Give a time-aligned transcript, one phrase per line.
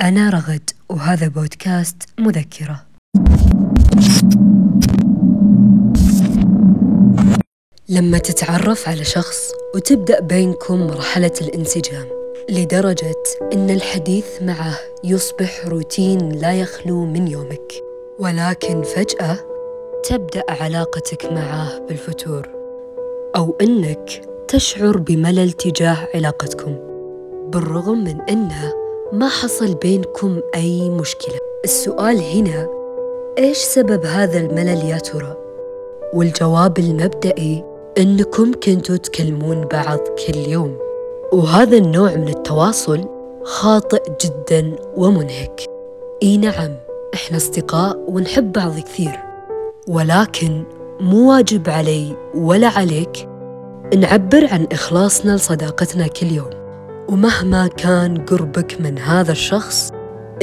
[0.00, 2.84] أنا رغد وهذا بودكاست مذكرة.
[7.88, 12.06] لما تتعرف على شخص وتبدأ بينكم مرحلة الانسجام
[12.50, 13.22] لدرجة
[13.52, 17.72] إن الحديث معه يصبح روتين لا يخلو من يومك.
[18.18, 19.38] ولكن فجأة
[20.04, 22.48] تبدأ علاقتك معه بالفتور
[23.36, 26.76] أو إنك تشعر بملل تجاه علاقتكم
[27.50, 32.68] بالرغم من أنه ما حصل بينكم أي مشكلة؟ السؤال هنا
[33.38, 35.36] إيش سبب هذا الملل يا ترى؟
[36.14, 37.64] والجواب المبدئي
[37.98, 40.78] إنكم كنتوا تكلمون بعض كل يوم.
[41.32, 43.04] وهذا النوع من التواصل
[43.44, 45.60] خاطئ جدا ومنهك.
[46.22, 46.76] إي نعم
[47.14, 49.20] إحنا أصدقاء ونحب بعض كثير.
[49.88, 50.64] ولكن
[51.00, 53.28] مو واجب علي ولا عليك
[53.96, 56.67] نعبر عن إخلاصنا لصداقتنا كل يوم.
[57.08, 59.92] ومهما كان قربك من هذا الشخص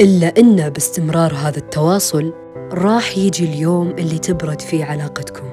[0.00, 2.32] إلا إن باستمرار هذا التواصل
[2.72, 5.44] راح يجي اليوم اللي تبرد فيه علاقتكم.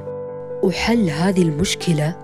[0.64, 2.16] وحل هذه المشكلة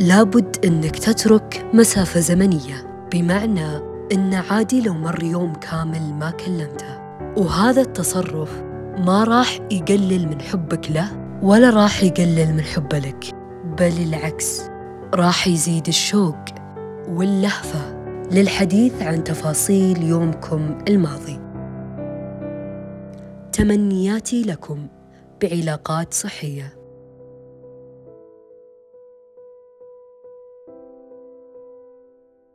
[0.00, 3.76] لابد إنك تترك مسافة زمنية بمعنى
[4.12, 6.98] إن عادي لو مر يوم كامل ما كلمته.
[7.36, 8.62] وهذا التصرف
[8.98, 11.08] ما راح يقلل من حبك له
[11.42, 13.24] ولا راح يقلل من حبه لك
[13.78, 14.62] بل العكس
[15.14, 16.38] راح يزيد الشوق
[17.08, 17.95] واللهفة.
[18.32, 21.38] للحديث عن تفاصيل يومكم الماضي.
[23.52, 24.86] تمنياتي لكم
[25.42, 26.85] بعلاقات صحية.